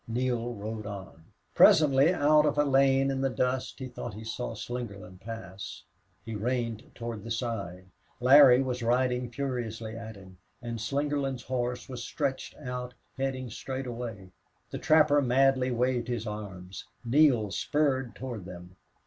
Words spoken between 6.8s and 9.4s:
toward the side. Larry was riding